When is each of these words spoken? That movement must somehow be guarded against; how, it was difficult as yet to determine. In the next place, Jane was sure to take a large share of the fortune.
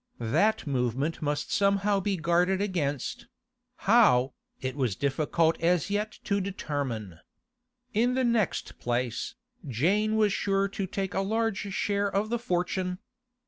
That 0.19 0.65
movement 0.65 1.21
must 1.21 1.51
somehow 1.53 1.99
be 1.99 2.17
guarded 2.17 2.59
against; 2.59 3.27
how, 3.85 4.33
it 4.59 4.75
was 4.75 4.95
difficult 4.95 5.59
as 5.61 5.91
yet 5.91 6.17
to 6.23 6.41
determine. 6.41 7.19
In 7.93 8.15
the 8.15 8.23
next 8.23 8.79
place, 8.79 9.35
Jane 9.67 10.15
was 10.15 10.33
sure 10.33 10.67
to 10.69 10.87
take 10.87 11.13
a 11.13 11.19
large 11.21 11.71
share 11.71 12.09
of 12.11 12.29
the 12.31 12.39
fortune. 12.39 12.97